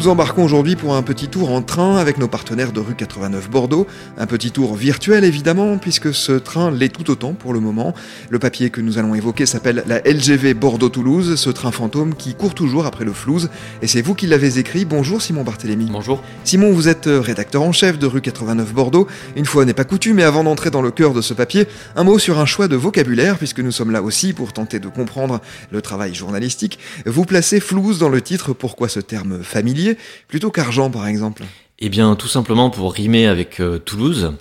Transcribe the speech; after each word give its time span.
Nous 0.00 0.08
embarquons 0.08 0.44
aujourd'hui 0.44 0.76
pour 0.76 0.94
un 0.96 1.02
petit 1.02 1.28
tour 1.28 1.50
en 1.50 1.60
train 1.60 1.98
avec 1.98 2.16
nos 2.16 2.26
partenaires 2.26 2.72
de 2.72 2.80
rue 2.80 2.94
89 2.94 3.50
Bordeaux. 3.50 3.86
Un 4.16 4.26
petit 4.26 4.50
tour 4.50 4.74
virtuel 4.74 5.24
évidemment, 5.24 5.76
puisque 5.76 6.14
ce 6.14 6.32
train 6.32 6.70
l'est 6.70 6.88
tout 6.88 7.10
autant 7.10 7.34
pour 7.34 7.52
le 7.52 7.60
moment. 7.60 7.92
Le 8.30 8.38
papier 8.38 8.70
que 8.70 8.80
nous 8.80 8.96
allons 8.96 9.14
évoquer 9.14 9.44
s'appelle 9.44 9.84
la 9.86 9.98
LGV 9.98 10.54
Bordeaux-Toulouse, 10.54 11.34
ce 11.34 11.50
train 11.50 11.70
fantôme 11.70 12.14
qui 12.14 12.34
court 12.34 12.54
toujours 12.54 12.86
après 12.86 13.04
le 13.04 13.12
flouze. 13.12 13.50
Et 13.82 13.86
c'est 13.86 14.00
vous 14.00 14.14
qui 14.14 14.26
l'avez 14.26 14.58
écrit. 14.58 14.86
Bonjour 14.86 15.20
Simon 15.20 15.42
Barthélémy. 15.42 15.90
Bonjour. 15.92 16.22
Simon, 16.44 16.72
vous 16.72 16.88
êtes 16.88 17.04
rédacteur 17.04 17.62
en 17.62 17.72
chef 17.72 17.98
de 17.98 18.06
rue 18.06 18.22
89 18.22 18.72
Bordeaux. 18.72 19.06
Une 19.36 19.44
fois 19.44 19.66
n'est 19.66 19.74
pas 19.74 19.84
coutume, 19.84 20.16
mais 20.16 20.22
avant 20.22 20.44
d'entrer 20.44 20.70
dans 20.70 20.80
le 20.80 20.92
cœur 20.92 21.12
de 21.12 21.20
ce 21.20 21.34
papier, 21.34 21.66
un 21.94 22.04
mot 22.04 22.18
sur 22.18 22.38
un 22.38 22.46
choix 22.46 22.68
de 22.68 22.76
vocabulaire, 22.76 23.36
puisque 23.36 23.60
nous 23.60 23.70
sommes 23.70 23.90
là 23.90 24.00
aussi 24.00 24.32
pour 24.32 24.54
tenter 24.54 24.78
de 24.78 24.88
comprendre 24.88 25.42
le 25.70 25.82
travail 25.82 26.14
journalistique. 26.14 26.78
Vous 27.04 27.26
placez 27.26 27.60
flouze 27.60 27.98
dans 27.98 28.08
le 28.08 28.22
titre, 28.22 28.54
pourquoi 28.54 28.88
ce 28.88 29.00
terme 29.00 29.42
familier? 29.42 29.89
Plutôt 30.28 30.50
qu'argent 30.50 30.90
par 30.90 31.06
exemple 31.06 31.44
eh 31.82 31.88
bien, 31.88 32.14
tout 32.14 32.28
simplement 32.28 32.68
pour 32.68 32.92
rimer 32.92 33.26
avec 33.26 33.58
euh, 33.58 33.78
Toulouse. 33.78 34.34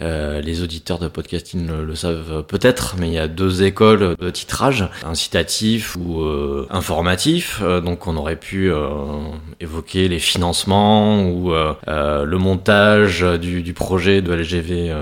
Euh, 0.00 0.40
les 0.40 0.62
auditeurs 0.62 0.98
de 0.98 1.08
podcasting 1.08 1.68
le, 1.68 1.94
savent 1.94 2.44
peut-être, 2.44 2.96
mais 2.98 3.08
il 3.08 3.12
y 3.12 3.18
a 3.18 3.28
deux 3.28 3.62
écoles 3.62 4.16
de 4.16 4.30
titrage, 4.30 4.88
incitatif 5.04 5.96
ou 5.96 6.22
euh, 6.22 6.66
informatif. 6.70 7.60
donc, 7.84 8.06
on 8.06 8.16
aurait 8.16 8.36
pu 8.36 8.70
évoquer 9.60 10.08
les 10.08 10.18
financements 10.18 11.24
ou 11.24 11.52
le 11.52 12.36
montage 12.36 13.22
du, 13.38 13.62
du, 13.62 13.74
projet 13.74 14.22
de 14.22 14.32
LGV 14.32 14.94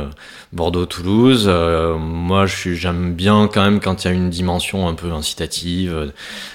Bordeaux-Toulouse. 0.53 1.51
moi, 1.99 2.47
je 2.47 2.57
suis, 2.57 2.77
j'aime 2.77 3.15
bien 3.15 3.49
quand 3.53 3.63
même 3.63 3.81
quand 3.81 4.05
il 4.05 4.09
y 4.09 4.11
a 4.11 4.15
une 4.15 4.31
dimension 4.31 4.89
un 4.89 4.95
peu 4.95 5.13
incitative, 5.13 6.13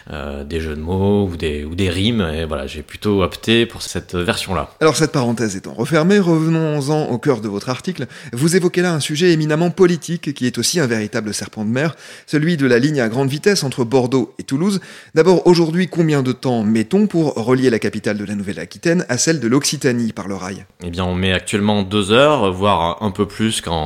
des 0.10 0.60
jeux 0.60 0.76
de 0.76 0.82
mots 0.82 1.28
ou 1.28 1.38
des, 1.38 1.64
ou 1.66 1.76
des 1.76 1.90
rimes. 1.90 2.28
Et 2.34 2.46
voilà, 2.46 2.68
j'ai 2.68 2.82
plutôt 2.82 3.24
opté 3.24 3.66
pour 3.66 3.82
cette 3.82 4.16
version-là. 4.16 4.72
Alors, 4.80 4.96
cette 4.96 5.12
parenthèse 5.12 5.56
étant 5.56 5.74
refermée, 5.74 6.20
revenons-en 6.20 7.06
au 7.06 7.18
cœur 7.18 7.42
de 7.42 7.48
votre 7.48 7.70
article. 7.70 8.08
Vous 8.34 8.56
évoquez 8.56 8.82
là 8.82 8.94
un 8.94 9.00
sujet 9.00 9.32
éminemment 9.32 9.72
politique 9.72 10.34
qui 10.34 10.46
est 10.46 10.58
aussi 10.58 10.80
un 10.80 10.88
véritable 10.88 11.34
serpent 11.34 11.66
de 11.66 11.70
mer, 11.70 11.96
celui 12.28 12.58
de 12.58 12.66
la 12.66 12.80
ligne 12.80 13.02
à 13.02 13.10
grande 13.10 13.30
vitesse 13.30 13.64
entre 13.64 13.84
Bordeaux 13.84 14.34
et 14.40 14.44
Toulouse. 14.44 14.80
D'abord, 15.16 15.46
aujourd'hui, 15.48 15.88
combien 15.88 16.22
de 16.24 16.32
temps 16.32 16.64
mettons 16.64 17.08
pour 17.08 17.34
relier 17.36 17.70
la 17.70 17.80
capitale 17.80 18.18
de 18.18 18.26
la 18.26 18.36
Nouvelle-Aquitaine 18.36 19.06
à 19.10 19.18
celle 19.18 19.40
de 19.40 19.48
l'Occitanie 19.48 20.14
par 20.14 20.28
le 20.28 20.36
rail? 20.36 20.66
Eh 20.84 20.90
bien, 20.90 21.06
on 21.06 21.16
met 21.16 21.34
actuellement 21.34 21.84
deux 21.84 22.12
heures, 22.12 22.52
voire 22.52 23.02
un 23.02 23.12
peu 23.12 23.26
plus 23.26 23.62
quand, 23.62 23.81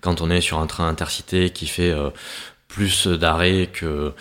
quand 0.00 0.20
on 0.20 0.30
est 0.30 0.40
sur 0.40 0.58
un 0.58 0.66
train 0.66 0.88
intercité 0.88 1.50
qui 1.50 1.66
fait 1.66 1.90
euh, 1.90 2.10
plus 2.68 3.06
d'arrêts 3.06 3.68
que, 3.72 4.12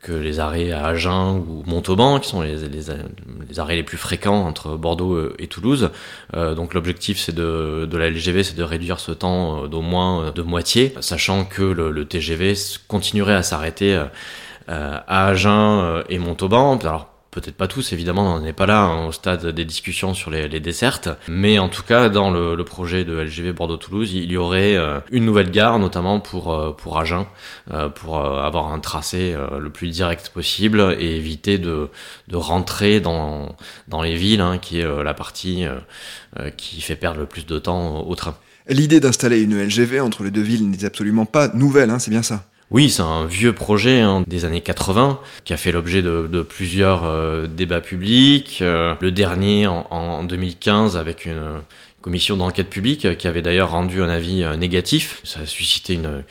que 0.00 0.12
les 0.12 0.38
arrêts 0.38 0.70
à 0.70 0.86
Agen 0.86 1.44
ou 1.46 1.64
Montauban, 1.66 2.20
qui 2.20 2.28
sont 2.28 2.40
les, 2.40 2.56
les, 2.68 3.58
arrêts 3.58 3.74
les 3.74 3.82
plus 3.82 3.96
fréquents 3.96 4.46
entre 4.46 4.76
Bordeaux 4.76 5.32
et 5.38 5.48
Toulouse. 5.48 5.90
Euh, 6.34 6.54
donc 6.54 6.72
l'objectif 6.72 7.18
c'est 7.18 7.34
de, 7.34 7.86
de 7.90 7.98
la 7.98 8.08
LGV, 8.08 8.44
c'est 8.44 8.56
de 8.56 8.62
réduire 8.62 9.00
ce 9.00 9.10
temps 9.10 9.64
euh, 9.64 9.66
d'au 9.66 9.82
moins 9.82 10.30
de 10.30 10.42
moitié, 10.42 10.94
sachant 11.00 11.44
que 11.44 11.62
le, 11.62 12.04
TGV 12.04 12.54
continuerait 12.86 13.34
à 13.34 13.42
s'arrêter 13.42 13.96
euh, 13.96 14.06
à 14.68 15.26
Agen 15.26 16.04
et 16.08 16.18
Montauban. 16.18 16.78
Alors 16.78 17.15
peut-être 17.36 17.56
pas 17.56 17.68
tous, 17.68 17.92
évidemment, 17.92 18.34
on 18.34 18.40
n'est 18.40 18.54
pas 18.54 18.64
là 18.64 18.80
hein, 18.80 19.06
au 19.08 19.12
stade 19.12 19.46
des 19.46 19.66
discussions 19.66 20.14
sur 20.14 20.30
les, 20.30 20.48
dessertes, 20.58 21.10
mais 21.28 21.58
en 21.58 21.68
tout 21.68 21.82
cas, 21.82 22.08
dans 22.08 22.30
le, 22.30 22.54
le 22.54 22.64
projet 22.64 23.04
de 23.04 23.12
LGV 23.12 23.52
Bordeaux-Toulouse, 23.52 24.14
il 24.14 24.32
y 24.32 24.38
aurait 24.38 24.74
euh, 24.74 25.00
une 25.10 25.26
nouvelle 25.26 25.50
gare, 25.50 25.78
notamment 25.78 26.18
pour, 26.18 26.54
euh, 26.54 26.72
pour 26.72 26.98
Agen, 26.98 27.26
euh, 27.72 27.90
pour 27.90 28.24
avoir 28.24 28.72
un 28.72 28.80
tracé 28.80 29.36
le 29.60 29.68
plus 29.68 29.88
direct 29.88 30.30
possible 30.30 30.96
et 30.98 31.16
éviter 31.16 31.58
de, 31.58 31.90
de 32.28 32.36
rentrer 32.36 33.00
dans, 33.00 33.54
dans 33.88 34.00
les 34.00 34.16
villes, 34.16 34.40
hein, 34.40 34.56
qui 34.56 34.80
est 34.80 35.02
la 35.02 35.12
partie 35.12 35.66
qui 36.56 36.80
fait 36.80 36.96
perdre 36.96 37.20
le 37.20 37.26
plus 37.26 37.44
de 37.44 37.58
temps 37.58 38.00
au 38.00 38.14
train. 38.14 38.36
L'idée 38.68 39.00
d'installer 39.00 39.42
une 39.42 39.62
LGV 39.62 40.00
entre 40.00 40.24
les 40.24 40.30
deux 40.30 40.40
villes 40.40 40.68
n'est 40.70 40.84
absolument 40.86 41.26
pas 41.26 41.48
nouvelle, 41.48 41.90
hein, 41.90 41.98
c'est 41.98 42.10
bien 42.10 42.22
ça? 42.22 42.46
Oui, 42.72 42.90
c'est 42.90 43.02
un 43.02 43.26
vieux 43.26 43.52
projet 43.52 44.00
hein, 44.00 44.24
des 44.26 44.44
années 44.44 44.60
80 44.60 45.20
qui 45.44 45.52
a 45.52 45.56
fait 45.56 45.70
l'objet 45.70 46.02
de, 46.02 46.42
plusieurs 46.42 47.04
euh, 47.04 47.46
débats 47.46 47.80
publics. 47.80 48.58
Euh, 48.60 48.94
le 49.00 49.12
dernier 49.12 49.68
en, 49.68 49.86
en, 49.90 50.24
2015 50.24 50.96
avec 50.96 51.26
une 51.26 51.60
commission 52.06 52.36
d'enquête 52.36 52.70
publique 52.70 53.18
qui 53.18 53.26
avait 53.26 53.42
d'ailleurs 53.42 53.72
rendu 53.72 54.00
un 54.00 54.08
avis 54.08 54.44
euh, 54.44 54.54
négatif. 54.54 55.20
Ça 55.24 55.40
a 55.40 55.46
suscité 55.46 55.94
une, 55.94 56.22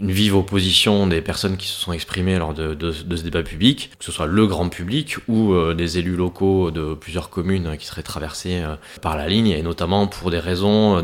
vive 0.00 0.36
opposition 0.36 1.08
des 1.08 1.20
personnes 1.20 1.56
qui 1.56 1.66
se 1.66 1.74
sont 1.74 1.92
exprimées 1.92 2.38
lors 2.38 2.54
de, 2.54 2.74
de, 2.74 2.92
de, 2.92 3.16
ce 3.16 3.22
débat 3.24 3.42
public, 3.42 3.90
que 3.98 4.04
ce 4.04 4.12
soit 4.12 4.26
le 4.26 4.46
grand 4.46 4.68
public 4.68 5.16
ou 5.28 5.54
des 5.74 5.98
élus 5.98 6.16
locaux 6.16 6.70
de 6.70 6.94
plusieurs 6.94 7.28
communes 7.28 7.76
qui 7.76 7.84
seraient 7.84 8.02
traversés 8.02 8.64
par 9.02 9.18
la 9.18 9.28
ligne, 9.28 9.48
et 9.48 9.62
notamment 9.62 10.06
pour 10.06 10.30
des 10.30 10.38
raisons 10.38 11.02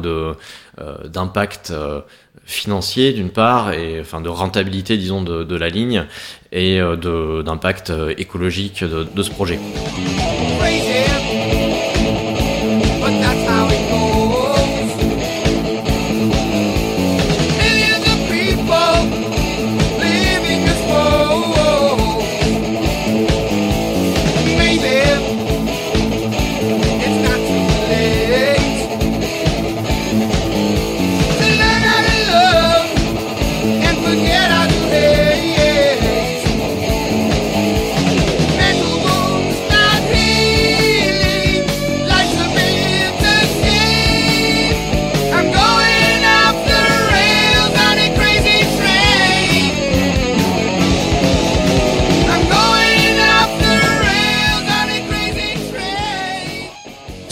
d'impact 1.04 1.74
financier 2.44 3.12
d'une 3.12 3.30
part 3.30 3.72
et 3.72 4.00
enfin 4.00 4.20
de 4.20 4.28
rentabilité 4.28 4.96
disons 4.96 5.22
de, 5.22 5.44
de 5.44 5.56
la 5.56 5.68
ligne 5.68 6.06
et 6.50 6.80
euh, 6.80 7.42
d'impact 7.42 7.90
euh, 7.90 8.14
écologique 8.18 8.84
de 8.84 9.22
ce 9.22 9.30
projet. 9.30 9.58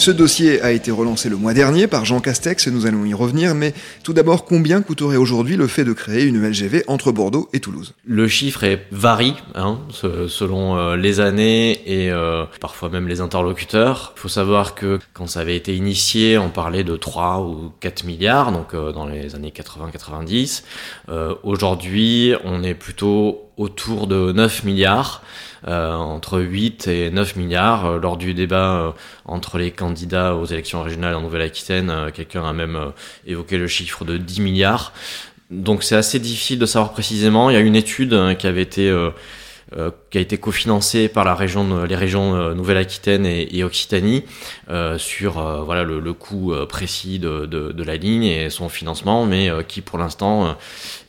Ce 0.01 0.09
dossier 0.09 0.59
a 0.63 0.71
été 0.71 0.89
relancé 0.89 1.29
le 1.29 1.35
mois 1.35 1.53
dernier 1.53 1.85
par 1.85 2.05
Jean 2.05 2.21
Castex 2.21 2.65
et 2.65 2.71
nous 2.71 2.87
allons 2.87 3.05
y 3.05 3.13
revenir, 3.13 3.53
mais 3.53 3.71
tout 4.03 4.13
d'abord, 4.13 4.45
combien 4.45 4.81
coûterait 4.81 5.15
aujourd'hui 5.15 5.57
le 5.57 5.67
fait 5.67 5.83
de 5.83 5.93
créer 5.93 6.23
une 6.23 6.43
LGV 6.43 6.85
entre 6.87 7.11
Bordeaux 7.11 7.49
et 7.53 7.59
Toulouse? 7.59 7.93
Le 8.03 8.27
chiffre 8.27 8.65
varie 8.91 9.35
hein, 9.53 9.77
selon 9.91 10.75
euh, 10.75 10.95
les 10.95 11.19
années 11.19 11.83
et 11.85 12.09
euh, 12.09 12.45
parfois 12.59 12.89
même 12.89 13.07
les 13.07 13.21
interlocuteurs. 13.21 14.13
Il 14.17 14.21
faut 14.21 14.27
savoir 14.27 14.73
que 14.73 14.97
quand 15.13 15.27
ça 15.27 15.41
avait 15.41 15.55
été 15.55 15.75
initié, 15.75 16.39
on 16.39 16.49
parlait 16.49 16.83
de 16.83 16.95
3 16.95 17.41
ou 17.41 17.71
4 17.79 18.03
milliards, 18.03 18.51
donc 18.51 18.73
euh, 18.73 18.91
dans 18.91 19.05
les 19.05 19.35
années 19.35 19.53
80-90. 19.55 20.63
aujourd'hui, 21.43 22.33
on 22.43 22.63
est 22.63 22.73
plutôt 22.73 23.50
autour 23.57 24.07
de 24.07 24.31
9 24.31 24.63
milliards. 24.63 25.21
Euh, 25.67 25.93
entre 25.93 26.39
8 26.39 26.87
et 26.87 27.11
9 27.11 27.35
milliards. 27.35 27.85
Euh, 27.85 27.99
lors 27.99 28.17
du 28.17 28.33
débat 28.33 28.77
euh, 28.77 28.91
entre 29.25 29.59
les 29.59 29.69
candidats 29.69 30.35
aux 30.35 30.45
élections 30.45 30.81
régionales 30.81 31.13
en 31.13 31.21
Nouvelle-Aquitaine, 31.21 32.11
quelqu'un 32.13 32.43
a 32.43 32.53
même 32.53 32.93
évoqué 33.27 33.57
le 33.57 33.67
chiffre 33.67 34.03
de 34.03 34.17
10 34.17 34.41
milliards. 34.41 34.91
Donc 35.51 35.83
c'est 35.83 35.95
assez 35.95 36.17
difficile 36.17 36.57
de 36.57 36.65
savoir 36.65 36.93
précisément. 36.93 37.51
Il 37.51 37.53
y 37.53 37.57
a 37.57 37.59
une 37.59 37.75
étude 37.75 38.13
hein, 38.13 38.35
qui 38.35 38.47
avait 38.47 38.63
été 38.63 38.91
qui 40.09 40.17
a 40.17 40.21
été 40.21 40.37
cofinancé 40.37 41.07
par 41.07 41.23
la 41.23 41.33
région, 41.33 41.85
les 41.85 41.95
régions 41.95 42.53
Nouvelle-Aquitaine 42.53 43.25
et, 43.25 43.63
Occitanie 43.63 44.25
sur 44.97 45.33
voilà 45.63 45.83
le, 45.83 46.13
coût 46.13 46.53
précis 46.67 47.19
de, 47.19 47.45
de, 47.45 47.83
la 47.83 47.95
ligne 47.95 48.23
et 48.23 48.49
son 48.49 48.67
financement, 48.67 49.25
mais 49.25 49.49
qui 49.67 49.79
pour 49.79 49.97
l'instant 49.97 50.57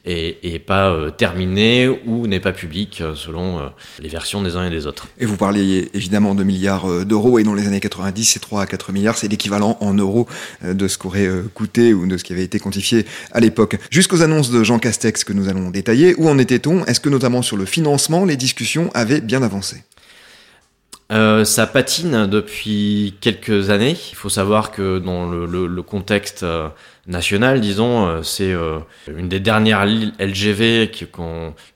est, 0.04 0.58
pas 0.58 1.10
terminé 1.16 1.88
ou 2.06 2.26
n'est 2.26 2.40
pas 2.40 2.52
public 2.52 3.02
selon 3.14 3.60
les 4.00 4.08
versions 4.08 4.43
des 4.43 4.56
uns 4.56 4.66
et 4.66 4.70
des 4.70 4.87
autres. 4.87 5.06
Et 5.19 5.26
vous 5.26 5.37
parliez 5.37 5.90
évidemment 5.94 6.34
de 6.34 6.43
milliards 6.44 7.04
d'euros 7.04 7.38
et 7.38 7.44
dans 7.44 7.54
les 7.54 7.66
années 7.66 7.81
90, 7.81 8.25
c'est 8.25 8.40
3 8.40 8.62
à 8.62 8.66
4 8.66 8.93
milliards, 8.93 9.16
c'est 9.16 9.28
l'équivalent 9.28 9.76
en 9.81 9.94
euros 9.94 10.26
de 10.62 10.88
ce 10.88 10.99
qu'aurait 10.99 11.28
coûté 11.54 11.94
ou 11.94 12.06
de 12.06 12.16
ce 12.16 12.25
qui 12.25 12.32
avait 12.32 12.44
été 12.44 12.58
quantifié 12.58 13.06
à 13.32 13.40
l'époque. 13.40 13.78
Jusqu'aux 13.90 14.22
annonces 14.22 14.50
de 14.50 14.64
Jean 14.64 14.78
Castex 14.78 15.25
que 15.25 15.32
nous 15.32 15.49
allons 15.49 15.70
détailler, 15.70 16.14
où 16.16 16.28
en 16.28 16.38
était-on? 16.38 16.84
Est-ce 16.87 17.00
que 17.00 17.08
notamment 17.08 17.43
sur 17.43 17.56
le 17.56 17.64
financement, 17.64 18.25
les 18.25 18.37
discussion 18.37 18.90
avait 18.94 19.20
bien 19.20 19.43
avancé? 19.43 19.84
Euh, 21.12 21.44
ça 21.44 21.66
patine 21.66 22.26
depuis 22.26 23.14
quelques 23.20 23.70
années. 23.70 23.96
Il 24.10 24.16
faut 24.16 24.31
savoir 24.31 24.70
que 24.70 24.99
dans 24.99 25.31
le, 25.31 25.82
contexte 25.82 26.44
euh, 27.08 27.10
national, 27.10 27.60
disons, 27.60 28.06
euh, 28.06 28.22
c'est 28.22 28.54
une 29.08 29.28
des 29.28 29.40
dernières 29.40 29.84
LGV 29.84 30.90
qui, 30.90 31.06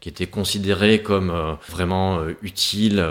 qui 0.00 0.08
était 0.08 0.26
considérée 0.26 1.02
comme 1.02 1.56
vraiment 1.68 2.20
utile 2.42 3.04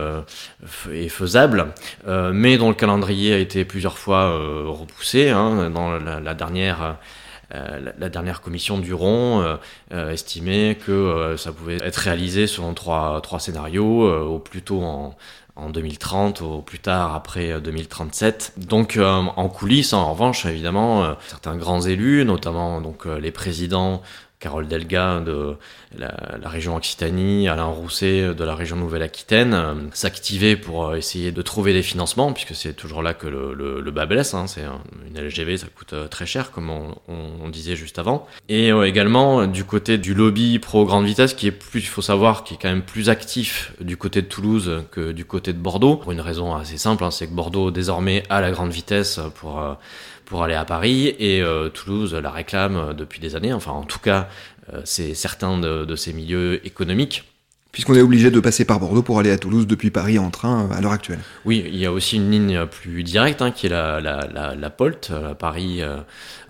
et 0.92 1.10
faisable, 1.10 1.74
mais 2.08 2.58
dont 2.58 2.70
le 2.70 2.76
calendrier 2.76 3.34
a 3.34 3.38
été 3.38 3.66
plusieurs 3.66 3.98
fois 3.98 4.38
repoussé. 4.66 5.30
Hein, 5.30 5.70
dans 5.70 5.92
la 6.00 6.34
dernière 6.34 6.98
euh, 7.54 7.92
la, 8.00 8.10
dernière 8.10 8.42
commission 8.42 8.80
du 8.80 8.94
Rond 8.94 9.42
euh, 9.42 9.58
euh, 9.94 10.12
estimait 10.12 10.78
que 10.84 11.36
ça 11.38 11.52
pouvait 11.52 11.78
être 11.78 11.98
réalisé 11.98 12.48
selon 12.48 12.74
trois, 12.74 13.22
trois 13.22 13.40
scénarios, 13.40 14.10
au 14.10 14.40
plus 14.40 14.64
tôt 14.64 14.82
en, 14.82 15.16
en 15.56 15.70
2030 15.70 16.42
au 16.42 16.62
plus 16.62 16.80
tard 16.80 17.16
après 17.16 17.60
2037. 17.62 18.54
Donc 18.58 19.00
en 19.00 19.50
coulisses, 19.50 19.94
en 19.94 20.12
revanche, 20.12 20.46
évidemment, 20.46 21.16
certains 21.28 21.56
grands 21.56 21.82
élus, 21.82 22.26
notamment 22.26 22.82
donc 22.82 23.06
les 23.06 23.32
présidents 23.32 24.02
Carole 24.46 24.68
Delga 24.68 25.22
de 25.22 25.56
la, 25.98 26.48
région 26.48 26.76
Occitanie, 26.76 27.50
Alain 27.50 27.66
Rousset 27.66 28.36
de 28.36 28.44
la 28.44 28.54
région 28.54 28.76
Nouvelle-Aquitaine, 28.76 29.56
euh, 29.56 29.74
s'activer 29.92 30.56
pour 30.56 30.86
euh, 30.86 30.98
essayer 30.98 31.32
de 31.32 31.42
trouver 31.42 31.74
des 31.74 31.82
financements, 31.82 32.32
puisque 32.32 32.54
c'est 32.54 32.74
toujours 32.74 33.02
là 33.02 33.16
que 33.16 33.26
le, 33.26 33.56
le, 33.56 33.92
bas 33.92 34.06
blesse. 34.06 34.36
Hein, 34.36 34.46
c'est 34.46 34.62
une 35.08 35.20
LGV, 35.20 35.58
ça 35.58 35.66
coûte 35.76 35.94
euh, 35.94 36.08
très 36.08 36.28
cher, 36.28 36.52
comme 36.52 36.70
on, 36.70 37.50
disait 37.50 37.76
juste 37.76 37.98
avant. 37.98 38.28
Et 38.50 38.70
également 38.70 39.48
du 39.48 39.64
côté 39.64 39.98
du 39.98 40.14
lobby 40.14 40.60
pro 40.60 40.86
grande 40.86 41.06
vitesse, 41.06 41.34
qui 41.34 41.48
est 41.48 41.52
plus, 41.52 41.80
il 41.80 41.88
faut 41.88 42.02
savoir, 42.02 42.44
qui 42.44 42.56
est 42.56 42.58
quand 42.62 42.70
même 42.70 42.82
plus 42.82 43.10
actif 43.10 43.72
du 43.80 43.98
côté 43.98 44.22
de 44.22 44.28
Toulouse 44.28 44.84
que 44.92 45.12
du 45.12 45.26
côté 45.26 45.54
de 45.54 45.58
Bordeaux, 45.58 45.96
pour 45.96 46.12
une 46.12 46.22
raison 46.22 46.54
assez 46.54 46.78
simple, 46.78 47.04
hein, 47.04 47.12
c'est 47.12 47.28
que 47.28 47.34
Bordeaux 47.34 47.72
désormais 47.72 48.24
a 48.30 48.42
la 48.42 48.52
grande 48.52 48.72
vitesse 48.72 49.20
pour 49.36 49.78
pour 50.26 50.44
aller 50.44 50.56
à 50.56 50.66
Paris 50.66 51.16
et 51.20 51.42
euh, 51.42 51.70
Toulouse 51.70 52.14
la 52.14 52.32
réclame 52.32 52.94
depuis 52.94 53.20
des 53.20 53.36
années. 53.36 53.54
Enfin, 53.54 53.72
en 53.72 53.84
tout 53.84 54.00
cas, 54.00 54.28
euh, 54.74 54.82
c'est 54.84 55.14
certains 55.14 55.58
de, 55.58 55.96
ces 55.96 56.14
milieux 56.14 56.66
économiques. 56.66 57.24
Puisqu'on 57.72 57.96
est 57.96 58.02
obligé 58.02 58.32
de 58.32 58.40
passer 58.40 58.64
par 58.64 58.80
Bordeaux 58.80 59.02
pour 59.02 59.20
aller 59.20 59.32
à 59.32 59.38
Toulouse 59.38 59.68
depuis 59.68 59.92
Paris 59.92 60.18
en 60.18 60.30
train 60.30 60.70
à 60.72 60.80
l'heure 60.80 60.94
actuelle. 60.94 61.20
Oui, 61.44 61.66
il 61.68 61.76
y 61.76 61.86
a 61.86 61.92
aussi 61.92 62.16
une 62.16 62.32
ligne 62.32 62.66
plus 62.68 63.04
directe 63.04 63.42
hein, 63.42 63.52
qui 63.52 63.66
est 63.66 63.70
la, 63.70 64.00
la, 64.00 64.28
la, 64.34 64.56
la 64.56 64.70
POLT, 64.70 65.12
Paris, 65.38 65.82
euh, 65.82 65.98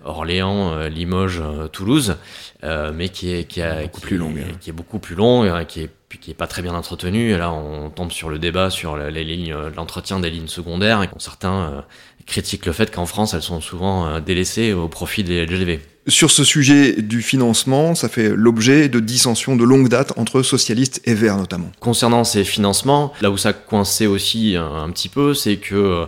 Orléans, 0.04 0.86
Limoges, 0.86 1.42
Toulouse, 1.72 2.16
mais 2.62 3.08
qui 3.08 3.34
est, 3.34 3.44
qui, 3.44 3.60
a, 3.60 3.82
beaucoup 3.82 4.00
plus 4.00 4.18
longue, 4.18 4.38
hein. 4.38 4.56
qui 4.60 4.70
est 4.70 4.72
beaucoup 4.72 5.00
plus 5.00 5.16
longue, 5.16 5.48
hein, 5.48 5.64
qui 5.64 5.80
est 5.80 5.90
qui 6.20 6.30
est 6.30 6.34
pas 6.34 6.46
très 6.46 6.62
bien 6.62 6.72
entretenu. 6.72 7.32
Et 7.32 7.36
là, 7.36 7.52
on 7.52 7.90
tombe 7.90 8.10
sur 8.10 8.30
le 8.30 8.38
débat 8.38 8.70
sur 8.70 8.96
les 8.96 9.24
lignes, 9.24 9.54
l'entretien 9.76 10.18
des 10.18 10.30
lignes 10.30 10.46
secondaires, 10.46 11.02
et 11.02 11.10
certains 11.18 11.84
critique 12.26 12.66
le 12.66 12.72
fait 12.72 12.94
qu'en 12.94 13.06
France, 13.06 13.34
elles 13.34 13.42
sont 13.42 13.60
souvent 13.60 14.06
euh, 14.06 14.20
délaissées 14.20 14.72
au 14.72 14.88
profit 14.88 15.24
des 15.24 15.46
LGV. 15.46 15.80
Sur 16.08 16.30
ce 16.30 16.44
sujet 16.44 17.02
du 17.02 17.20
financement, 17.20 17.96
ça 17.96 18.08
fait 18.08 18.28
l'objet 18.28 18.88
de 18.88 19.00
dissensions 19.00 19.56
de 19.56 19.64
longue 19.64 19.88
date 19.88 20.12
entre 20.16 20.42
socialistes 20.42 21.00
et 21.04 21.14
verts 21.14 21.36
notamment. 21.36 21.72
Concernant 21.80 22.22
ces 22.22 22.44
financements, 22.44 23.12
là 23.20 23.32
où 23.32 23.36
ça 23.36 23.52
coinçait 23.52 24.06
aussi 24.06 24.54
un, 24.56 24.88
petit 24.90 25.08
peu, 25.08 25.34
c'est 25.34 25.56
que 25.56 25.74
euh, 25.74 26.06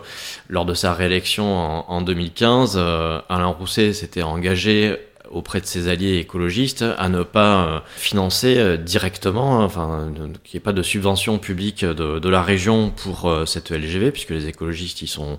lors 0.49 0.67
de 0.67 0.75
sa 0.75 0.93
réélection 0.93 1.91
en, 1.91 2.01
2015, 2.01 2.75
euh, 2.77 3.21
Alain 3.29 3.49
Rousset 3.49 3.93
s'était 3.93 4.23
engagé 4.23 4.95
auprès 5.31 5.61
de 5.61 5.67
ses 5.67 5.89
alliés 5.89 6.19
écologistes 6.19 6.85
à 6.97 7.09
ne 7.09 7.23
pas 7.23 7.67
euh, 7.67 7.81
financer 7.97 8.59
euh, 8.59 8.77
directement, 8.77 9.61
enfin, 9.61 10.11
qu'il 10.45 10.55
n'y 10.55 10.57
ait 10.57 10.61
pas 10.61 10.73
de 10.73 10.83
subvention 10.83 11.39
publique 11.39 11.85
de, 11.85 12.29
la 12.29 12.43
région 12.43 12.91
pour 12.91 13.27
euh, 13.27 13.47
cette 13.47 13.71
LGV, 13.71 14.11
puisque 14.11 14.31
les 14.31 14.47
écologistes 14.47 15.03
y 15.03 15.07
sont 15.07 15.39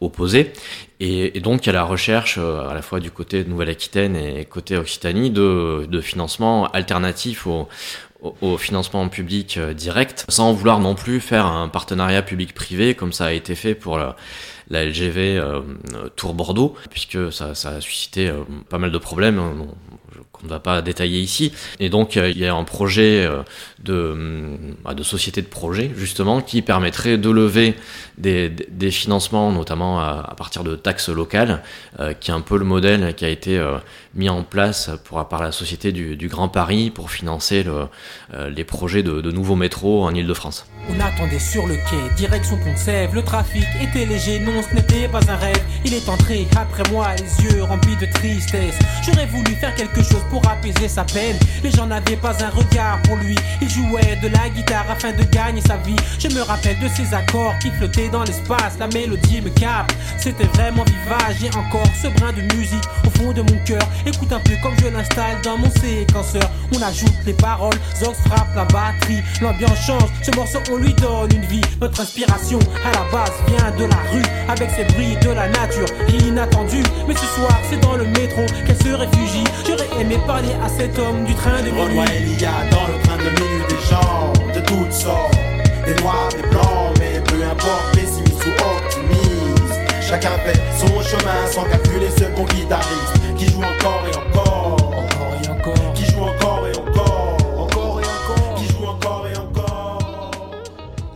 opposés. 0.00 0.52
Et, 1.00 1.40
donc, 1.40 1.64
il 1.64 1.66
y 1.66 1.70
a 1.70 1.72
la 1.72 1.84
recherche, 1.84 2.38
à 2.38 2.72
la 2.72 2.80
fois 2.80 2.98
du 2.98 3.10
côté 3.10 3.44
de 3.44 3.50
Nouvelle-Aquitaine 3.50 4.16
et 4.16 4.44
côté 4.46 4.76
Occitanie, 4.76 5.30
de, 5.30 5.86
de 5.88 6.00
financement 6.00 6.66
alternatif 6.68 7.46
au 8.40 8.56
financement 8.56 9.08
public 9.08 9.58
direct, 9.58 10.24
sans 10.28 10.52
vouloir 10.52 10.80
non 10.80 10.94
plus 10.94 11.20
faire 11.20 11.46
un 11.46 11.68
partenariat 11.68 12.22
public-privé 12.22 12.94
comme 12.94 13.12
ça 13.12 13.26
a 13.26 13.32
été 13.32 13.54
fait 13.54 13.74
pour 13.74 13.98
la, 13.98 14.16
LGV 14.70 15.36
euh, 15.36 15.60
Tour 16.16 16.34
Bordeaux, 16.34 16.74
puisque 16.90 17.32
ça, 17.32 17.54
ça 17.54 17.70
a 17.70 17.80
suscité 17.80 18.28
euh, 18.28 18.44
pas 18.68 18.78
mal 18.78 18.90
de 18.90 18.98
problèmes 18.98 19.38
hein, 19.38 19.54
qu'on 20.44 20.48
ne 20.48 20.52
va 20.52 20.60
pas 20.60 20.82
détailler 20.82 21.20
ici. 21.20 21.52
Et 21.80 21.88
donc 21.88 22.16
il 22.16 22.38
y 22.38 22.46
a 22.46 22.54
un 22.54 22.64
projet 22.64 23.24
euh, 23.24 23.42
de, 23.82 24.56
bah, 24.84 24.94
de 24.94 25.02
société 25.02 25.42
de 25.42 25.46
projet 25.46 25.90
justement 25.96 26.40
qui 26.40 26.62
permettrait 26.62 27.18
de 27.18 27.30
lever 27.30 27.74
des, 28.18 28.50
financements, 28.90 29.50
notamment 29.50 30.00
à, 30.00 30.34
partir 30.36 30.62
de 30.62 30.76
taxes 30.76 31.08
locales, 31.08 31.62
qui 32.20 32.30
est 32.30 32.34
un 32.34 32.40
peu 32.40 32.58
le 32.58 32.64
modèle 32.64 33.14
qui 33.14 33.24
a 33.24 33.28
été 33.28 33.60
mis 34.14 34.28
en 34.28 34.42
place 34.42 34.90
pour, 35.04 35.26
par 35.26 35.42
la 35.42 35.52
Société 35.52 35.90
du, 35.90 36.28
Grand 36.28 36.48
Paris 36.48 36.90
pour 36.90 37.10
financer 37.10 37.64
le, 37.64 37.86
les 38.50 38.64
projets 38.64 39.02
de, 39.02 39.20
de 39.20 39.30
nouveaux 39.30 39.56
métros 39.56 40.04
en 40.04 40.14
Ile-de-France. 40.14 40.66
On 40.88 41.00
attendait 41.00 41.38
sur 41.38 41.66
le 41.66 41.76
quai, 41.76 42.14
direction 42.16 42.58
Pont-Sèvres, 42.58 43.14
le 43.14 43.22
trafic 43.22 43.64
était 43.80 44.04
léger, 44.04 44.38
non 44.38 44.62
ce 44.62 44.74
n'était 44.74 45.08
pas 45.08 45.20
un 45.28 45.36
rêve. 45.36 45.62
Il 45.84 45.94
est 45.94 46.08
entré 46.08 46.46
après 46.56 46.82
moi, 46.90 47.08
les 47.16 47.44
yeux 47.44 47.62
remplis 47.62 47.96
de 47.96 48.06
tristesse. 48.06 48.78
J'aurais 49.04 49.26
voulu 49.26 49.54
faire 49.54 49.74
quelque 49.74 50.02
chose 50.02 50.22
pour 50.30 50.33
apaiser 50.42 50.88
sa 50.88 51.04
peine. 51.04 51.36
Les 51.62 51.70
gens 51.70 51.86
n'avaient 51.86 52.16
pas 52.16 52.42
un 52.44 52.50
regard 52.50 53.00
pour 53.02 53.16
lui. 53.16 53.36
Il 53.60 53.68
jouait 53.68 54.16
de 54.22 54.28
la 54.28 54.48
guitare 54.48 54.90
afin 54.90 55.12
de 55.12 55.22
gagner 55.24 55.60
sa 55.60 55.76
vie. 55.78 55.96
Je 56.18 56.28
me 56.28 56.42
rappelle 56.42 56.78
de 56.80 56.88
ces 56.88 57.14
accords 57.14 57.54
qui 57.60 57.70
flottaient 57.70 58.08
dans 58.08 58.24
l'espace. 58.24 58.78
La 58.78 58.88
mélodie 58.88 59.40
me 59.40 59.50
capte, 59.50 59.94
c'était 60.24 60.48
vraiment 60.56 60.84
vivage. 60.84 61.36
J'ai 61.38 61.50
encore 61.58 61.86
ce 62.00 62.08
brin 62.08 62.32
de 62.32 62.40
musique 62.56 62.84
au 63.06 63.10
fond 63.18 63.32
de 63.32 63.42
mon 63.42 63.58
cœur. 63.64 63.82
Écoute 64.06 64.32
un 64.32 64.40
peu 64.40 64.54
comme 64.62 64.74
je 64.80 64.88
l'installe 64.88 65.40
dans 65.42 65.58
mon 65.58 65.70
séquenceur. 65.70 66.50
On 66.74 66.80
ajoute 66.80 67.12
les 67.26 67.34
paroles, 67.34 67.76
Zox 68.00 68.18
frappe 68.26 68.54
la 68.56 68.64
batterie. 68.64 69.22
L'ambiance 69.42 69.86
change, 69.86 70.08
ce 70.22 70.34
morceau 70.34 70.60
on 70.72 70.76
lui 70.76 70.94
donne 70.94 71.30
une 71.34 71.44
vie. 71.44 71.60
Notre 71.80 72.00
inspiration 72.00 72.58
à 72.84 72.90
la 72.92 73.04
base 73.12 73.34
vient 73.48 73.70
de 73.72 73.84
la 73.84 74.00
rue 74.12 74.24
avec 74.48 74.70
ses 74.70 74.84
bruits 74.94 75.16
de 75.20 75.30
la 75.30 75.48
nature 75.48 75.88
inattendu. 76.08 76.82
Mais 77.06 77.14
ce 77.14 77.26
soir, 77.26 77.60
c'est 77.68 77.80
dans 77.80 77.96
le 77.96 78.06
métro 78.06 78.46
qu'elle 78.66 78.82
se 78.82 78.94
réfugie. 78.94 79.44
J'aurais 79.66 80.00
aimé 80.00 80.16
parler 80.26 80.54
à 80.64 80.68
cet 80.70 80.98
homme 80.98 81.24
du 81.24 81.34
train 81.34 81.60
de 81.60 81.70
minuit. 81.70 82.00
il 82.22 82.40
y 82.40 82.46
a 82.46 82.64
dans 82.70 82.86
le 82.86 82.98
train 83.02 83.18
de 83.18 83.24
minuit 83.24 83.66
des 83.68 83.90
gens 83.90 84.32
de 84.54 84.60
toutes 84.60 84.92
sortes, 84.92 85.36
des 85.84 85.94
noirs, 86.02 86.30
des 86.30 86.48
blancs, 86.48 86.96
mais 86.98 87.20
peu 87.20 87.44
importe. 87.44 87.94
Chacun 90.14 90.38
fait 90.46 90.60
son 90.78 91.02
chemin 91.02 91.44
sans 91.50 91.64
calculer 91.64 92.08
ce 92.16 92.22
bon 92.36 92.44
guitariste 92.44 93.36
qui 93.36 93.50
joue 93.50 93.58
encore 93.58 93.73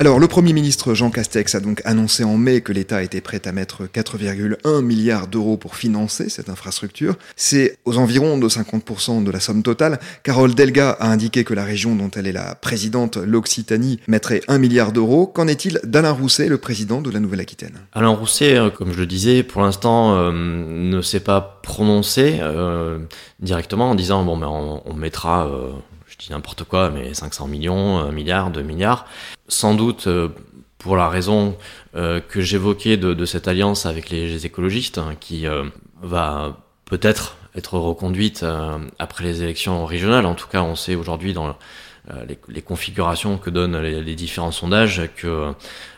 Alors, 0.00 0.20
le 0.20 0.28
Premier 0.28 0.52
ministre 0.52 0.94
Jean 0.94 1.10
Castex 1.10 1.56
a 1.56 1.60
donc 1.60 1.82
annoncé 1.84 2.22
en 2.22 2.36
mai 2.36 2.60
que 2.60 2.72
l'État 2.72 3.02
était 3.02 3.20
prêt 3.20 3.42
à 3.48 3.50
mettre 3.50 3.86
4,1 3.86 4.80
milliards 4.80 5.26
d'euros 5.26 5.56
pour 5.56 5.74
financer 5.74 6.28
cette 6.28 6.48
infrastructure. 6.48 7.16
C'est 7.34 7.78
aux 7.84 7.98
environs 7.98 8.38
de 8.38 8.48
50% 8.48 9.24
de 9.24 9.30
la 9.32 9.40
somme 9.40 9.64
totale. 9.64 9.98
Carole 10.22 10.54
Delga 10.54 10.90
a 10.90 11.10
indiqué 11.10 11.42
que 11.42 11.52
la 11.52 11.64
région 11.64 11.96
dont 11.96 12.12
elle 12.14 12.28
est 12.28 12.32
la 12.32 12.54
présidente, 12.54 13.16
l'Occitanie, 13.16 13.98
mettrait 14.06 14.42
1 14.46 14.58
milliard 14.58 14.92
d'euros. 14.92 15.26
Qu'en 15.26 15.48
est-il 15.48 15.80
d'Alain 15.82 16.12
Rousset, 16.12 16.46
le 16.46 16.58
président 16.58 17.02
de 17.02 17.10
la 17.10 17.18
Nouvelle-Aquitaine? 17.18 17.80
Alain 17.92 18.10
Rousset, 18.10 18.56
euh, 18.56 18.70
comme 18.70 18.92
je 18.92 19.00
le 19.00 19.06
disais, 19.06 19.42
pour 19.42 19.62
l'instant 19.62 20.14
euh, 20.14 20.30
ne 20.32 21.02
s'est 21.02 21.18
pas 21.18 21.58
prononcé 21.64 22.38
euh, 22.40 23.00
directement 23.40 23.90
en 23.90 23.94
disant 23.96 24.22
bon, 24.24 24.36
mais 24.36 24.46
ben, 24.46 24.80
on, 24.84 24.94
mettra 24.94 25.50
je 26.18 26.26
dis 26.26 26.32
n'importe 26.32 26.64
quoi, 26.64 26.90
mais 26.90 27.14
500 27.14 27.46
millions, 27.46 27.98
1 27.98 28.12
milliard, 28.12 28.50
2 28.50 28.62
milliards. 28.62 29.06
Sans 29.46 29.74
doute 29.74 30.08
euh, 30.08 30.28
pour 30.78 30.96
la 30.96 31.08
raison 31.08 31.56
euh, 31.94 32.20
que 32.20 32.40
j'évoquais 32.40 32.96
de, 32.96 33.24
cette 33.24 33.46
alliance 33.46 33.86
avec 33.86 34.10
les, 34.10 34.44
écologistes, 34.44 34.98
hein, 34.98 35.14
qui 35.18 35.46
euh, 35.46 35.64
va 36.02 36.56
peut-être 36.86 37.36
être 37.54 37.78
reconduite 37.78 38.44
après 39.00 39.24
les 39.24 39.42
élections 39.42 39.84
régionales. 39.84 40.26
En 40.26 40.34
tout 40.34 40.46
cas, 40.46 40.62
on 40.62 40.76
sait 40.76 40.94
aujourd'hui 40.94 41.32
dans 41.32 41.56
euh, 42.10 42.24
les, 42.48 42.62
configurations 42.62 43.36
que 43.36 43.50
donnent 43.50 43.78
les, 43.78 44.14
différents 44.14 44.50
sondages, 44.50 45.02
que 45.16 45.52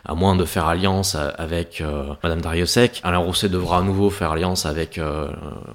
à 0.04 0.14
moins 0.14 0.34
de 0.34 0.44
faire 0.44 0.66
alliance 0.66 1.14
avec 1.14 1.80
euh, 1.80 2.14
Madame 2.22 2.40
Dariussec, 2.40 3.00
Alain 3.04 3.18
Rousset 3.18 3.48
devra 3.48 3.78
à 3.78 3.82
nouveau 3.82 4.10
faire 4.10 4.32
alliance 4.32 4.66
avec 4.66 4.98
euh, 4.98 5.28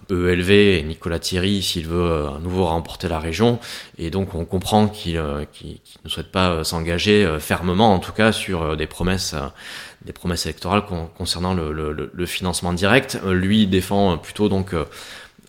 ELV 0.10 0.51
et 0.51 0.84
Nicolas 0.84 1.20
Thierry 1.20 1.62
s'il 1.62 1.88
veut 1.88 2.27
à 2.36 2.39
nouveau 2.39 2.65
remporter 2.65 3.08
la 3.08 3.20
région. 3.20 3.60
Et 3.98 4.10
donc 4.10 4.36
on 4.36 4.44
comprend 4.44 4.88
qu'il 4.88 5.22
ne 5.22 6.10
souhaite 6.10 6.32
pas 6.32 6.63
s'engager 6.65 7.38
fermement, 7.39 7.94
en 7.94 8.00
tout 8.00 8.13
cas, 8.13 8.32
sur 8.32 8.75
des 8.75 8.88
promesses 8.88 9.36
des 10.04 10.13
promesses 10.13 10.46
électorales 10.46 10.84
concernant 11.18 11.54
le, 11.56 11.72
le, 11.72 12.25
financement 12.25 12.74
direct. 12.74 13.20
Lui 13.25 13.65
défend 13.65 14.18
plutôt 14.18 14.50
donc 14.50 14.75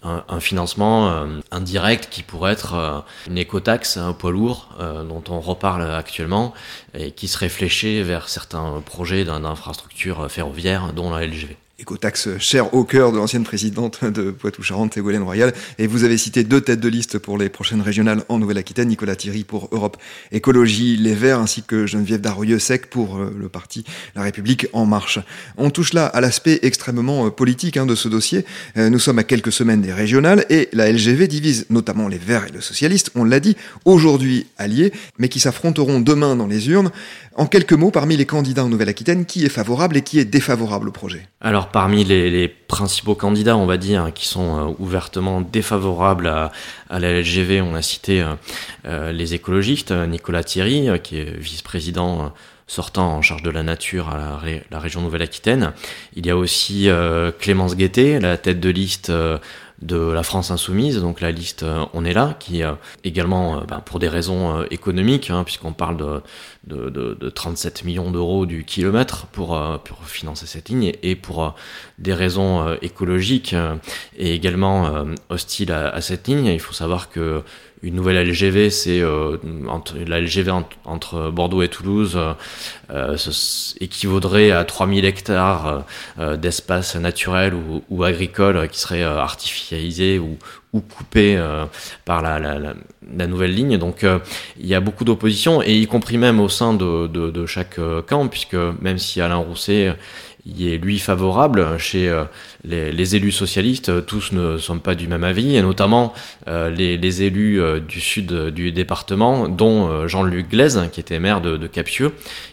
un, 0.02 0.40
financement 0.40 1.10
euh, 1.10 1.40
indirect 1.50 2.08
qui 2.10 2.22
pourrait 2.22 2.52
être 2.52 2.74
euh, 2.74 3.00
une 3.28 3.38
écotaxe, 3.38 3.96
un 3.96 4.12
poids 4.12 4.30
lourd 4.30 4.68
euh, 4.80 5.04
dont 5.04 5.22
on 5.28 5.40
reparle 5.40 5.82
actuellement 5.90 6.54
et 6.94 7.10
qui 7.12 7.28
serait 7.28 7.48
fléché 7.48 8.02
vers 8.02 8.28
certains 8.28 8.82
projets 8.84 9.24
d'infrastructures 9.24 10.30
ferroviaires 10.30 10.92
dont 10.92 11.10
la 11.10 11.26
LGV 11.26 11.56
écotaxe 11.78 12.28
cher 12.38 12.72
au 12.74 12.84
cœur 12.84 13.12
de 13.12 13.18
l'ancienne 13.18 13.44
présidente 13.44 14.04
de 14.04 14.30
Poitou-Charentes, 14.30 14.94
Ségolène 14.94 15.22
Royal. 15.22 15.52
Et 15.78 15.86
vous 15.86 16.04
avez 16.04 16.16
cité 16.16 16.42
deux 16.42 16.60
têtes 16.60 16.80
de 16.80 16.88
liste 16.88 17.18
pour 17.18 17.36
les 17.36 17.48
prochaines 17.48 17.82
régionales 17.82 18.24
en 18.28 18.38
Nouvelle-Aquitaine, 18.38 18.88
Nicolas 18.88 19.16
Thierry 19.16 19.44
pour 19.44 19.68
Europe 19.72 19.98
Écologie 20.32 20.96
Les 20.96 21.14
Verts, 21.14 21.38
ainsi 21.38 21.62
que 21.62 21.86
Geneviève 21.86 22.20
Darrieux-Sec 22.20 22.88
pour 22.88 23.18
euh, 23.18 23.34
le 23.38 23.48
parti 23.48 23.84
La 24.14 24.22
République 24.22 24.68
En 24.72 24.86
Marche. 24.86 25.18
On 25.58 25.70
touche 25.70 25.92
là 25.92 26.06
à 26.06 26.20
l'aspect 26.20 26.60
extrêmement 26.62 27.26
euh, 27.26 27.30
politique 27.30 27.76
hein, 27.76 27.84
de 27.86 27.94
ce 27.94 28.08
dossier. 28.08 28.46
Euh, 28.78 28.88
nous 28.88 28.98
sommes 28.98 29.18
à 29.18 29.24
quelques 29.24 29.52
semaines 29.52 29.82
des 29.82 29.92
régionales 29.92 30.46
et 30.48 30.68
la 30.72 30.90
LGV 30.90 31.28
divise 31.28 31.66
notamment 31.68 32.08
les 32.08 32.18
Verts 32.18 32.46
et 32.46 32.52
le 32.52 32.60
Socialiste, 32.60 33.10
on 33.14 33.24
l'a 33.24 33.40
dit, 33.40 33.56
aujourd'hui 33.84 34.46
alliés, 34.56 34.92
mais 35.18 35.28
qui 35.28 35.40
s'affronteront 35.40 36.00
demain 36.00 36.36
dans 36.36 36.46
les 36.46 36.68
urnes. 36.70 36.90
En 37.34 37.46
quelques 37.46 37.74
mots, 37.74 37.90
parmi 37.90 38.16
les 38.16 38.24
candidats 38.24 38.64
en 38.64 38.70
Nouvelle-Aquitaine, 38.70 39.26
qui 39.26 39.44
est 39.44 39.50
favorable 39.50 39.98
et 39.98 40.02
qui 40.02 40.18
est 40.18 40.24
défavorable 40.24 40.88
au 40.88 40.92
projet? 40.92 41.28
Alors, 41.42 41.65
parmi 41.72 42.04
les, 42.04 42.48
principaux 42.48 43.14
candidats, 43.14 43.56
on 43.56 43.66
va 43.66 43.76
dire, 43.76 44.10
qui 44.12 44.26
sont 44.26 44.58
euh, 44.58 44.74
ouvertement 44.78 45.40
défavorables 45.40 46.26
à, 46.26 46.50
la 46.90 47.20
LGV, 47.20 47.60
on 47.60 47.74
a 47.74 47.82
cité 47.82 48.20
euh, 48.20 48.34
euh, 48.86 49.12
les 49.12 49.34
écologistes, 49.34 49.92
Nicolas 49.92 50.42
Thierry, 50.42 50.88
qui 51.02 51.18
est 51.18 51.36
vice-président 51.36 52.32
sortant 52.66 53.12
en 53.12 53.22
charge 53.22 53.42
de 53.42 53.50
la 53.50 53.62
nature 53.62 54.08
à 54.08 54.40
la, 54.70 54.78
région 54.80 55.00
Nouvelle-Aquitaine. 55.00 55.72
Il 56.16 56.26
y 56.26 56.30
a 56.30 56.36
aussi 56.36 56.88
Clémence 57.38 57.76
Guettet, 57.76 58.18
la 58.18 58.36
tête 58.36 58.58
de 58.58 58.70
liste 58.70 59.12
de 59.86 59.96
la 59.96 60.22
France 60.22 60.50
insoumise, 60.50 61.00
donc 61.00 61.20
la 61.20 61.30
liste 61.30 61.62
euh, 61.62 61.84
On 61.94 62.04
est 62.04 62.12
là, 62.12 62.36
qui 62.40 62.62
euh, 62.62 62.72
également, 63.04 63.58
euh, 63.58 63.60
bah, 63.66 63.80
pour 63.84 63.98
des 63.98 64.08
raisons 64.08 64.64
économiques, 64.70 65.30
hein, 65.30 65.44
puisqu'on 65.44 65.72
parle 65.72 65.96
de, 66.66 66.90
de, 66.90 67.14
de, 67.14 67.30
37 67.30 67.84
millions 67.84 68.10
d'euros 68.10 68.46
du 68.46 68.64
kilomètre 68.64 69.26
pour, 69.28 69.58
pour 69.84 70.04
financer 70.04 70.46
cette 70.46 70.68
ligne, 70.68 70.92
et, 71.02 71.14
pour 71.14 71.54
des 71.98 72.14
raisons 72.14 72.76
écologiques 72.82 73.54
et 74.16 74.34
également 74.34 75.04
hostile 75.28 75.72
à, 75.72 75.88
à, 75.88 76.00
cette 76.00 76.26
ligne. 76.28 76.46
Il 76.46 76.60
faut 76.60 76.74
savoir 76.74 77.08
que 77.08 77.42
une 77.82 77.94
nouvelle 77.94 78.28
LGV, 78.28 78.70
c'est 78.70 79.00
euh, 79.00 79.36
la 80.06 80.20
LGV 80.20 80.50
entre 80.84 81.30
Bordeaux 81.30 81.62
et 81.62 81.68
Toulouse 81.68 82.18
euh, 82.90 83.16
équivaudrait 83.80 84.50
à 84.50 84.64
3000 84.64 85.04
hectares 85.04 85.84
euh, 86.18 86.36
d'espace 86.36 86.96
naturel 86.96 87.54
ou, 87.88 88.04
agricole 88.04 88.68
qui 88.68 88.80
seraient 88.80 89.02
artificialisés 89.02 90.18
ou, 90.18 90.38
ou 90.72 90.80
coupés 90.80 91.40
par 92.04 92.22
la, 92.22 93.26
nouvelle 93.26 93.54
ligne. 93.54 93.78
Donc 93.78 94.04
il 94.58 94.66
y 94.66 94.74
a 94.74 94.80
beaucoup 94.80 95.04
d'opposition, 95.04 95.62
et 95.62 95.74
y 95.74 95.86
compris 95.86 96.18
même 96.18 96.40
au 96.40 96.48
sein 96.48 96.72
de, 96.72 97.06
de, 97.06 97.30
de 97.30 97.46
chaque 97.46 97.80
camp, 98.06 98.28
puisque 98.28 98.56
même 98.80 98.98
si 98.98 99.20
Alain 99.20 99.36
Rousset 99.36 99.96
y 100.46 100.72
est 100.72 100.78
lui 100.78 100.98
favorable 100.98 101.78
chez 101.78 102.08
euh, 102.08 102.24
les, 102.64 103.16
élus 103.16 103.32
socialistes. 103.32 104.06
Tous 104.06 104.32
ne 104.32 104.58
sont 104.58 104.78
pas 104.78 104.94
du 104.94 105.08
même 105.08 105.24
avis, 105.24 105.56
et 105.56 105.62
notamment 105.62 106.14
euh, 106.48 106.70
les, 106.70 107.22
élus 107.22 107.60
euh, 107.60 107.80
du 107.80 108.00
sud 108.00 108.32
du 108.50 108.72
département, 108.72 109.48
dont 109.48 110.06
Jean-Luc 110.06 110.50
Glaise, 110.50 110.88
qui 110.92 111.00
était 111.00 111.18
maire 111.18 111.40
de, 111.40 111.56
de 111.56 111.66
Capieux, 111.66 112.12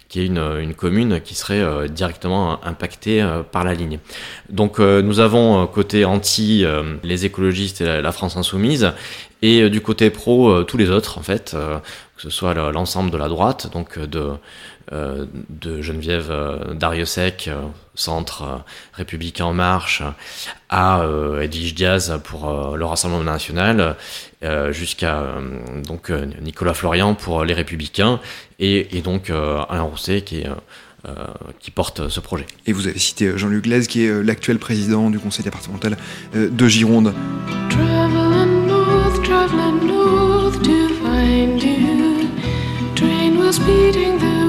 qui 0.10 0.22
est 0.22 0.26
une, 0.26 0.74
commune 0.76 1.22
qui 1.22 1.34
serait 1.34 1.90
directement 1.90 2.64
impactée 2.64 3.26
par 3.52 3.64
la 3.64 3.74
ligne. 3.74 4.00
Donc 4.50 4.78
nous 4.78 5.20
avons 5.20 5.66
côté 5.66 6.06
anti 6.06 6.64
les 7.04 7.26
écologistes 7.26 7.82
et 7.82 8.02
la, 8.02 8.12
France 8.12 8.38
insoumise, 8.38 8.92
et 9.42 9.72
du 9.72 9.82
côté 9.82 10.12
pro 10.12 10.64
tous 10.66 10.78
les 10.78 10.92
autres 10.92 11.18
en 11.18 11.24
fait, 11.24 11.56
que 12.16 12.22
ce 12.22 12.30
soit 12.30 12.54
l'ensemble 12.72 13.10
de 13.10 13.18
la 13.18 13.28
droite, 13.28 13.72
donc 13.74 13.98
de 13.98 14.34
euh, 14.92 15.26
de 15.50 15.82
Geneviève 15.82 16.28
euh, 16.30 16.74
Dariussec, 16.74 17.48
euh, 17.48 17.62
centre 17.96 18.64
républicain 18.92 19.46
en 19.46 19.54
marche, 19.54 20.04
à 20.70 21.06
Edwige 21.42 21.76
Diaz 21.76 22.20
pour 22.24 22.76
le 22.76 22.84
Rassemblement 22.86 23.24
national, 23.24 23.96
jusqu'à 24.72 25.28
donc 25.86 26.10
Nicolas 26.42 26.74
Florian 26.74 27.14
pour 27.14 27.44
les 27.44 27.54
Républicains, 27.54 28.20
et, 28.58 29.02
donc 29.04 29.30
Alain 29.30 29.84
Rousset 29.84 30.22
qui 30.22 30.44
qui 31.60 31.70
porte 31.70 32.10
ce 32.10 32.20
projet. 32.20 32.48
Et 32.66 32.74
vous 32.74 32.88
avez 32.88 32.98
cité 32.98 33.38
Jean-Luc 33.38 33.66
Glaise, 33.66 33.88
qui 33.88 34.06
est 34.06 34.24
l'actuel 34.24 34.58
président 34.58 35.12
du 35.12 35.20
conseil 35.20 35.46
départemental 35.46 35.98
de 36.34 36.68
Gironde. 36.68 37.14
so 43.54 44.43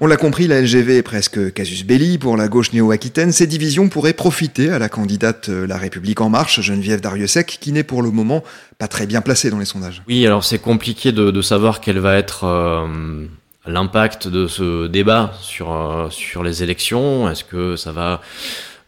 On 0.00 0.06
l'a 0.06 0.16
compris, 0.16 0.48
la 0.48 0.60
LGV 0.60 0.98
est 0.98 1.02
presque 1.02 1.52
casus 1.52 1.84
belli 1.84 2.18
pour 2.18 2.36
la 2.36 2.48
gauche 2.48 2.72
néo-aquitaine. 2.72 3.30
Ces 3.30 3.46
divisions 3.46 3.88
pourraient 3.88 4.12
profiter 4.12 4.70
à 4.70 4.80
la 4.80 4.88
candidate 4.88 5.48
euh, 5.48 5.68
La 5.68 5.76
République 5.76 6.20
En 6.20 6.28
Marche, 6.28 6.60
Geneviève 6.60 7.00
Dariussec, 7.00 7.58
qui 7.60 7.70
n'est 7.70 7.84
pour 7.84 8.02
le 8.02 8.10
moment 8.10 8.42
pas 8.78 8.88
très 8.88 9.06
bien 9.06 9.20
placée 9.20 9.50
dans 9.50 9.58
les 9.60 9.64
sondages. 9.64 10.02
Oui, 10.08 10.26
alors 10.26 10.42
c'est 10.42 10.58
compliqué 10.58 11.12
de, 11.12 11.40
savoir 11.42 11.80
quel 11.80 12.00
va 12.00 12.16
être 12.16 12.44
euh, 12.44 13.26
l'impact 13.66 14.26
de 14.26 14.48
ce 14.48 14.88
débat 14.88 15.32
sur, 15.40 15.72
euh, 15.72 16.10
sur 16.10 16.42
les 16.42 16.64
élections. 16.64 17.30
Est-ce 17.30 17.44
que 17.44 17.76
ça 17.76 17.92
va 17.92 18.20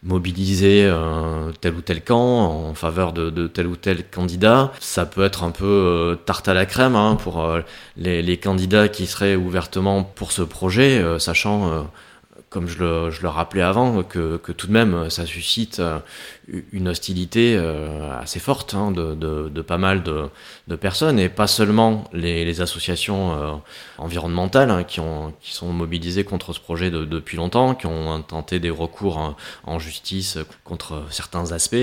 mobiliser 0.07 0.85
euh, 0.85 1.51
tel 1.61 1.75
ou 1.75 1.81
tel 1.81 2.03
camp 2.03 2.69
en 2.69 2.73
faveur 2.73 3.13
de, 3.13 3.47
tel 3.47 3.67
ou 3.67 3.75
tel 3.75 4.03
candidat. 4.09 4.71
Ça 4.79 5.05
peut 5.05 5.23
être 5.23 5.43
un 5.43 5.51
peu 5.51 5.65
euh, 5.65 6.15
tarte 6.15 6.47
à 6.47 6.53
la 6.53 6.65
crème 6.65 6.95
hein, 6.95 7.15
pour 7.15 7.43
euh, 7.43 7.61
les, 7.97 8.21
les, 8.21 8.37
candidats 8.37 8.87
qui 8.87 9.05
seraient 9.05 9.35
ouvertement 9.35 10.03
pour 10.03 10.31
ce 10.31 10.41
projet, 10.41 11.03
sachant 11.19 11.87
comme 12.49 12.67
je 12.67 12.79
le, 12.79 13.11
je 13.11 13.21
le, 13.21 13.27
rappelais 13.27 13.61
avant, 13.61 14.03
que, 14.03 14.37
que, 14.37 14.51
tout 14.53 14.67
de 14.67 14.71
même 14.71 15.09
ça 15.09 15.25
suscite 15.25 15.79
euh, 15.79 15.99
une 16.71 16.87
hostilité 16.87 17.55
euh, 17.57 18.17
assez 18.19 18.39
forte 18.39 18.73
hein, 18.73 18.91
de, 18.91 19.15
de, 19.15 19.49
de, 19.49 19.61
pas 19.61 19.77
mal 19.77 20.01
de, 20.01 20.29
de, 20.67 20.75
personnes, 20.77 21.19
et 21.19 21.27
pas 21.27 21.47
seulement 21.47 22.05
les, 22.13 22.45
les 22.45 22.61
associations 22.61 23.33
euh, 23.33 23.51
environnementales 23.97 24.71
hein, 24.71 24.83
qui, 24.83 25.01
ont, 25.01 25.33
qui 25.41 25.53
sont 25.53 25.73
mobilisées 25.73 26.23
contre 26.23 26.53
ce 26.53 26.61
projet 26.61 26.89
depuis 26.89 27.35
longtemps, 27.35 27.75
qui 27.75 27.85
ont 27.85 28.21
tenté 28.21 28.59
des 28.59 28.69
recours 28.69 29.17
en, 29.17 29.35
en 29.65 29.79
justice 29.79 30.37
contre 30.63 31.03
certains 31.09 31.51
aspects, 31.51 31.75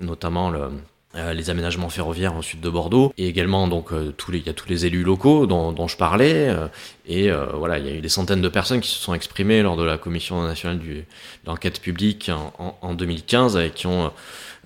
notamment 0.00 0.50
le, 0.50 0.70
euh, 1.16 1.32
les 1.32 1.50
aménagements 1.50 1.88
ferroviaires 1.88 2.36
au 2.36 2.42
sud 2.42 2.60
de 2.60 2.70
Bordeaux 2.70 3.12
et 3.18 3.26
également 3.26 3.66
donc 3.66 3.92
euh, 3.92 4.14
tous 4.16 4.30
les 4.30 4.38
il 4.38 4.46
y 4.46 4.48
a 4.48 4.52
tous 4.52 4.68
les 4.68 4.86
élus 4.86 5.02
locaux 5.02 5.46
dont, 5.46 5.88
je 5.88 5.96
parlais 5.96 6.48
euh, 6.48 6.68
et 7.04 7.32
euh, 7.32 7.46
voilà 7.54 7.80
il 7.80 7.86
y 7.86 7.88
a 7.88 7.94
eu 7.94 8.00
des 8.00 8.08
centaines 8.08 8.40
de 8.40 8.48
personnes 8.48 8.80
qui 8.80 8.90
se 8.90 9.00
sont 9.00 9.12
exprimées 9.12 9.60
lors 9.62 9.76
de 9.76 9.82
la 9.82 9.98
commission 9.98 10.40
nationale 10.44 10.78
du, 10.78 11.04
de 11.44 11.78
publique 11.80 12.30
en, 12.32 12.52
en, 12.60 12.78
en 12.80 12.94
2015 12.94 13.56
et 13.56 13.70
qui 13.70 13.88
ont 13.88 14.12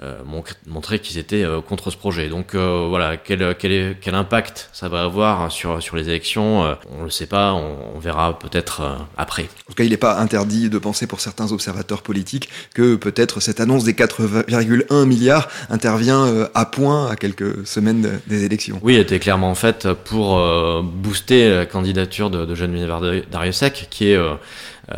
euh, 0.02 0.18
mon- 0.24 0.42
montré 0.66 0.98
qu'ils 0.98 1.18
étaient 1.18 1.44
euh, 1.44 1.60
contre 1.60 1.90
ce 1.90 1.96
projet. 1.96 2.28
Donc 2.28 2.54
euh, 2.54 2.86
voilà, 2.88 3.16
quel, 3.16 3.54
quel, 3.58 3.72
est- 3.72 3.96
quel 4.00 4.14
impact 4.14 4.68
ça 4.72 4.88
va 4.88 5.04
avoir 5.04 5.52
sur, 5.52 5.80
sur 5.82 5.96
les 5.96 6.08
élections 6.08 6.64
euh, 6.64 6.74
On 6.98 7.04
le 7.04 7.10
sait 7.10 7.26
pas, 7.26 7.52
on, 7.54 7.76
on 7.94 7.98
verra 7.98 8.38
peut-être 8.38 8.82
après. 9.16 9.42
En 9.44 9.68
tout 9.68 9.74
cas, 9.74 9.84
il 9.84 9.90
n'est 9.90 9.96
pas 9.96 10.18
interdit 10.18 10.68
de 10.70 10.78
penser 10.78 11.06
pour 11.06 11.20
certains 11.20 11.52
observateurs 11.52 12.02
politiques 12.02 12.48
que 12.74 12.96
peut-être 12.96 13.40
cette 13.40 13.60
annonce 13.60 13.84
des 13.84 13.92
4,1 13.94 15.04
milliards 15.06 15.48
intervient 15.70 16.26
euh, 16.26 16.48
à 16.54 16.66
point 16.66 17.08
à 17.10 17.16
quelques 17.16 17.66
semaines 17.66 18.02
de- 18.02 18.10
des 18.26 18.44
élections. 18.44 18.80
Oui, 18.82 18.94
elle 18.94 19.02
était 19.02 19.18
clairement 19.20 19.54
faite 19.54 19.88
pour 20.04 20.38
euh, 20.38 20.82
booster 20.82 21.50
la 21.54 21.66
candidature 21.66 22.30
de, 22.30 22.44
de 22.44 22.54
Geneviève 22.54 23.24
Darrieussecq, 23.30 23.86
qui 23.90 24.10
est, 24.10 24.16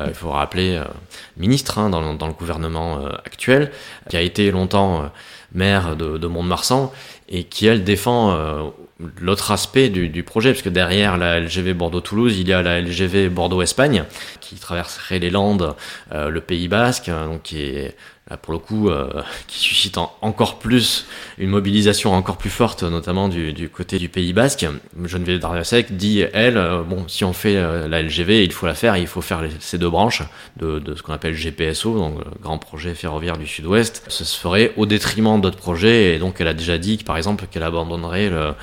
il 0.06 0.14
faut 0.14 0.30
rappeler, 0.30 0.76
euh, 0.76 0.84
ministre 1.36 1.78
hein, 1.78 1.90
dans, 1.90 2.14
dans 2.14 2.26
le 2.26 2.32
gouvernement 2.32 2.98
euh, 2.98 3.10
actuel, 3.24 3.70
qui 4.08 4.16
a 4.16 4.20
été 4.20 4.50
longtemps 4.50 5.02
euh, 5.02 5.06
maire 5.52 5.96
de, 5.96 6.18
de 6.18 6.26
Mont-de-Marsan 6.26 6.92
et 7.28 7.44
qui, 7.44 7.66
elle, 7.66 7.84
défend 7.84 8.32
euh, 8.32 8.62
l'autre 9.20 9.50
aspect 9.50 9.88
du, 9.88 10.08
du 10.08 10.22
projet, 10.22 10.52
parce 10.52 10.62
que 10.62 10.68
derrière 10.68 11.16
la 11.16 11.40
LGV 11.40 11.74
Bordeaux-Toulouse, 11.74 12.38
il 12.38 12.48
y 12.48 12.52
a 12.52 12.62
la 12.62 12.80
LGV 12.80 13.28
Bordeaux-Espagne, 13.28 14.04
qui 14.40 14.56
traverserait 14.56 15.18
les 15.18 15.30
Landes, 15.30 15.74
euh, 16.12 16.28
le 16.28 16.40
Pays 16.40 16.68
Basque, 16.68 17.08
hein, 17.08 17.26
donc 17.26 17.42
qui 17.42 17.62
est 17.62 17.96
pour 18.42 18.52
le 18.52 18.58
coup, 18.58 18.88
euh, 18.90 19.08
qui 19.46 19.58
suscite 19.60 19.98
en- 19.98 20.12
encore 20.22 20.58
plus 20.58 21.06
une 21.38 21.50
mobilisation 21.50 22.12
encore 22.12 22.36
plus 22.38 22.50
forte, 22.50 22.82
notamment 22.82 23.28
du, 23.28 23.52
du 23.52 23.68
côté 23.68 23.98
du 23.98 24.08
Pays 24.08 24.32
Basque. 24.32 24.66
Geneviève 25.04 25.38
Darrieussecq 25.38 25.92
dit, 25.92 26.24
elle, 26.32 26.56
euh, 26.56 26.82
bon, 26.82 27.04
si 27.06 27.24
on 27.24 27.32
fait 27.32 27.56
euh, 27.56 27.86
la 27.86 28.02
LGV, 28.02 28.42
il 28.44 28.52
faut 28.52 28.66
la 28.66 28.74
faire, 28.74 28.96
il 28.96 29.06
faut 29.06 29.20
faire 29.20 29.42
ces 29.60 29.78
deux 29.78 29.90
branches 29.90 30.22
de, 30.56 30.78
de 30.80 30.94
ce 30.96 31.02
qu'on 31.02 31.12
appelle 31.12 31.34
GPSO, 31.34 31.96
donc 31.98 32.18
le 32.18 32.30
Grand 32.42 32.58
Projet 32.58 32.94
Ferroviaire 32.94 33.36
du 33.36 33.46
Sud-Ouest. 33.46 34.02
Ce 34.08 34.24
se 34.24 34.36
ferait 34.38 34.72
au 34.76 34.86
détriment 34.86 35.40
d'autres 35.40 35.56
projets, 35.58 36.14
et 36.16 36.18
donc 36.18 36.36
elle 36.40 36.48
a 36.48 36.54
déjà 36.54 36.78
dit, 36.78 36.96
par 36.98 37.16
exemple, 37.16 37.46
qu'elle 37.50 37.62
abandonnerait 37.62 38.28
le- 38.30 38.54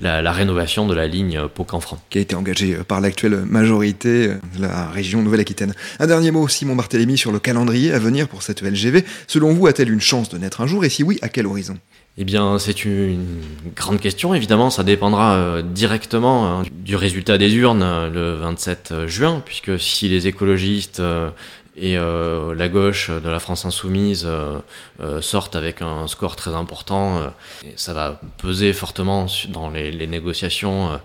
la, 0.00 0.22
la 0.22 0.32
rénovation 0.32 0.88
de 0.88 0.94
la 0.94 1.06
ligne 1.06 1.42
Pau-Canfranc. 1.54 2.00
qui 2.10 2.18
a 2.18 2.20
été 2.20 2.34
engagé 2.34 2.74
euh, 2.74 2.82
par 2.82 3.00
l'actuelle 3.00 3.36
majorité 3.46 4.28
euh, 4.28 4.34
de 4.56 4.62
la 4.62 4.88
région 4.90 5.22
Nouvelle-Aquitaine. 5.22 5.72
Un 6.00 6.06
dernier 6.08 6.32
mot, 6.32 6.48
Simon 6.48 6.74
Barthélémy, 6.74 7.16
sur 7.16 7.30
le 7.30 7.38
calendrier 7.38 7.92
à 7.92 8.00
venir 8.00 8.26
pour 8.26 8.42
cette 8.42 8.62
LGV. 8.62 9.03
Selon 9.26 9.52
vous, 9.52 9.66
a-t-elle 9.66 9.90
une 9.90 10.00
chance 10.00 10.28
de 10.28 10.38
naître 10.38 10.60
un 10.60 10.66
jour 10.66 10.84
Et 10.84 10.88
si 10.88 11.02
oui, 11.02 11.18
à 11.22 11.28
quel 11.28 11.46
horizon? 11.46 11.76
Eh 12.16 12.24
bien, 12.24 12.60
c'est 12.60 12.84
une 12.84 13.40
grande 13.74 13.98
question. 13.98 14.34
Évidemment, 14.34 14.70
ça 14.70 14.84
dépendra 14.84 15.34
euh, 15.34 15.62
directement 15.62 16.60
hein, 16.60 16.62
du 16.70 16.94
résultat 16.94 17.38
des 17.38 17.52
urnes 17.54 17.82
euh, 17.82 18.08
le 18.08 18.34
27 18.36 19.06
juin, 19.06 19.42
puisque 19.44 19.80
si 19.80 20.08
les 20.08 20.28
écologistes 20.28 21.00
euh, 21.00 21.30
et 21.76 21.98
euh, 21.98 22.54
la 22.54 22.68
gauche 22.68 23.10
de 23.10 23.28
la 23.28 23.40
France 23.40 23.64
insoumise 23.64 24.24
euh, 24.26 24.58
euh, 25.00 25.20
sortent 25.20 25.56
avec 25.56 25.82
un 25.82 26.06
score 26.06 26.36
très 26.36 26.54
important, 26.54 27.18
euh, 27.18 27.28
et 27.64 27.72
ça 27.76 27.92
va 27.92 28.20
peser 28.38 28.72
fortement 28.72 29.26
dans 29.48 29.70
les, 29.70 29.90
les 29.90 30.06
négociations, 30.06 30.92
euh, 30.92 30.96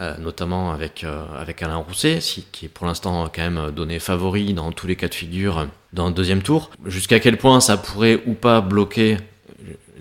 euh, 0.00 0.16
notamment 0.18 0.72
avec 0.72 1.04
avec 1.38 1.62
Alain 1.62 1.76
Rousset, 1.76 2.20
si, 2.20 2.46
qui 2.52 2.66
est 2.66 2.68
pour 2.68 2.86
l'instant 2.86 3.30
quand 3.34 3.42
même 3.42 3.70
donné 3.70 3.98
favori 3.98 4.54
dans 4.54 4.72
tous 4.72 4.86
les 4.86 4.96
cas 4.96 5.08
de 5.08 5.14
figure 5.14 5.66
dans 5.92 6.08
le 6.08 6.14
deuxième 6.14 6.42
tour. 6.42 6.70
Jusqu'à 6.86 7.20
quel 7.20 7.36
point 7.36 7.60
ça 7.60 7.76
pourrait 7.76 8.22
ou 8.26 8.34
pas 8.34 8.60
bloquer 8.60 9.18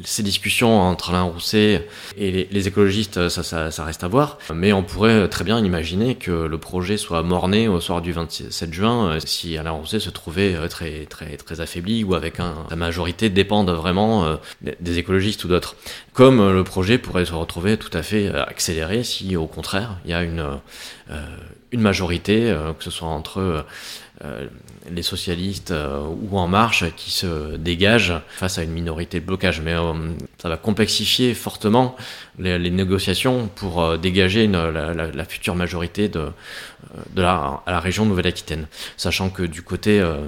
ces 0.03 0.23
discussions 0.23 0.79
entre 0.79 1.09
Alain 1.09 1.23
Rousset 1.23 1.87
et 2.17 2.47
les, 2.49 2.67
écologistes, 2.67 3.29
ça, 3.29 3.83
reste 3.83 4.03
à 4.03 4.07
voir. 4.07 4.37
Mais 4.53 4.73
on 4.73 4.83
pourrait 4.83 5.27
très 5.27 5.43
bien 5.43 5.63
imaginer 5.63 6.15
que 6.15 6.31
le 6.31 6.57
projet 6.57 6.97
soit 6.97 7.23
morné 7.23 7.67
au 7.67 7.79
soir 7.79 8.01
du 8.01 8.11
27 8.11 8.73
juin 8.73 9.09
euh, 9.09 9.19
si 9.23 9.57
Alain 9.57 9.71
Rousset 9.71 9.99
se 9.99 10.09
trouvait 10.09 10.55
euh, 10.55 10.67
très, 10.67 11.05
très, 11.05 11.37
très 11.37 11.61
affaibli 11.61 12.03
ou 12.03 12.15
avec 12.15 12.39
un, 12.39 12.55
la 12.69 12.75
majorité 12.75 13.29
dépende 13.29 13.69
vraiment 13.69 14.25
euh, 14.25 14.35
des 14.79 14.97
écologistes 14.97 15.43
ou 15.43 15.47
d'autres. 15.47 15.75
Comme 16.13 16.51
le 16.51 16.63
projet 16.63 16.97
pourrait 16.97 17.25
se 17.25 17.33
retrouver 17.33 17.77
tout 17.77 17.95
à 17.97 18.03
fait 18.03 18.29
accéléré 18.29 19.03
si 19.03 19.35
au 19.35 19.47
contraire 19.47 19.97
il 20.05 20.11
y 20.11 20.13
a 20.13 20.21
une, 20.21 20.59
une 21.71 21.81
majorité, 21.81 22.55
que 22.77 22.83
ce 22.83 22.91
soit 22.91 23.07
entre 23.07 23.65
les 24.89 25.01
socialistes 25.01 25.71
euh, 25.71 26.01
ou 26.07 26.37
En 26.37 26.47
Marche 26.47 26.85
qui 26.95 27.11
se 27.11 27.55
dégagent 27.57 28.13
face 28.29 28.57
à 28.57 28.63
une 28.63 28.71
minorité 28.71 29.19
de 29.19 29.25
blocage. 29.25 29.61
Mais 29.61 29.73
euh, 29.73 29.93
ça 30.41 30.49
va 30.49 30.57
complexifier 30.57 31.33
fortement 31.33 31.95
les, 32.39 32.57
les 32.59 32.69
négociations 32.71 33.47
pour 33.55 33.81
euh, 33.83 33.97
dégager 33.97 34.43
une- 34.43 34.53
la, 34.53 34.93
la- 34.93 35.11
la 35.11 35.25
future 35.25 35.55
majorité 35.55 36.07
de, 36.09 36.19
euh, 36.19 36.29
de 37.15 37.21
la, 37.21 37.61
à 37.65 37.71
la 37.71 37.79
région 37.79 38.05
Nouvelle-Aquitaine. 38.05 38.67
Sachant 38.97 39.29
que 39.29 39.43
du 39.43 39.61
côté 39.61 39.99
euh, 39.99 40.13
euh, 40.13 40.27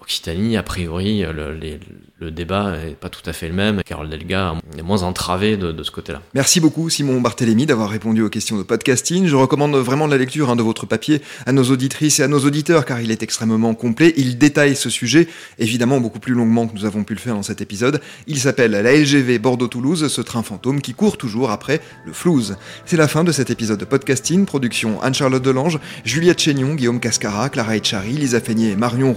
Occitanie, 0.00 0.56
a 0.56 0.62
priori, 0.62 1.22
le, 1.22 1.54
les- 1.54 1.80
le 2.20 2.30
débat 2.30 2.76
n'est 2.78 2.92
pas 2.92 3.08
tout 3.08 3.28
à 3.28 3.32
fait 3.32 3.48
le 3.48 3.54
même. 3.54 3.82
Carole 3.84 4.08
Delga 4.08 4.54
est 4.78 4.82
moins 4.82 5.02
entravée 5.02 5.56
de, 5.56 5.72
de 5.72 5.82
ce 5.82 5.90
côté-là. 5.90 6.22
Merci 6.34 6.60
beaucoup 6.60 6.88
Simon 6.88 7.20
Barthélémy 7.20 7.66
d'avoir 7.66 7.90
répondu 7.90 8.22
aux 8.22 8.28
questions 8.30 8.56
de 8.56 8.62
podcasting. 8.62 9.26
Je 9.26 9.34
recommande 9.36 9.74
vraiment 9.76 10.06
la 10.06 10.16
lecture 10.16 10.48
hein, 10.48 10.56
de 10.56 10.62
votre 10.62 10.86
papier 10.86 11.20
à 11.44 11.52
nos 11.52 11.64
auditrices 11.64 12.20
et 12.20 12.22
à 12.22 12.28
nos 12.28 12.38
auditeurs 12.38 12.84
car 12.84 13.00
il 13.00 13.10
est 13.10 13.22
extrêmement 13.22 13.74
complet. 13.74 14.14
Il 14.16 14.38
détaille 14.38 14.76
ce 14.76 14.88
sujet, 14.90 15.26
évidemment 15.58 16.00
beaucoup 16.00 16.20
plus 16.20 16.34
longuement 16.34 16.66
que 16.68 16.74
nous 16.74 16.84
avons 16.84 17.02
pu 17.04 17.14
le 17.14 17.20
faire 17.20 17.34
dans 17.34 17.42
cet 17.42 17.60
épisode. 17.60 18.00
Il 18.26 18.38
s'appelle 18.38 18.70
la 18.70 18.82
LGV 18.96 19.38
Bordeaux-Toulouse, 19.38 20.06
ce 20.08 20.20
train 20.20 20.42
fantôme 20.42 20.80
qui 20.80 20.94
court 20.94 21.18
toujours 21.18 21.50
après 21.50 21.80
le 22.06 22.12
flouze. 22.12 22.56
C'est 22.86 22.96
la 22.96 23.08
fin 23.08 23.24
de 23.24 23.32
cet 23.32 23.50
épisode 23.50 23.80
de 23.80 23.84
podcasting, 23.84 24.46
production 24.46 25.02
Anne-Charlotte 25.02 25.42
Delange, 25.42 25.78
Juliette 26.04 26.40
Chénion, 26.40 26.74
Guillaume 26.74 27.00
Cascara, 27.00 27.48
Clara 27.50 27.76
Etchari, 27.76 28.12
Lisa 28.12 28.40
Feignet 28.40 28.70
et 28.70 28.76
Marion 28.76 29.12